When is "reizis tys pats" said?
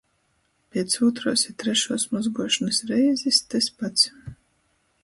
2.95-4.09